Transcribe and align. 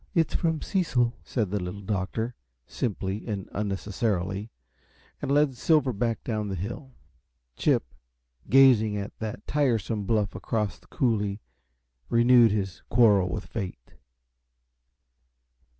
"It's 0.15 0.33
from 0.33 0.63
Cecil," 0.63 1.13
said 1.23 1.51
the 1.51 1.59
Little 1.59 1.81
Doctor, 1.83 2.33
simply 2.65 3.27
and 3.27 3.47
unnecessarily, 3.51 4.49
and 5.21 5.29
led 5.31 5.53
Silver 5.55 5.93
back 5.93 6.23
down 6.23 6.47
the 6.47 6.55
hill. 6.55 6.95
Chip, 7.55 7.83
gazing 8.49 8.97
at 8.97 9.15
that 9.19 9.45
tiresome 9.45 10.05
bluff 10.07 10.33
across 10.33 10.79
the 10.79 10.87
coulee, 10.87 11.39
renewed 12.09 12.49
his 12.49 12.81
quarrel 12.89 13.29
with 13.29 13.45
fate. 13.45 13.93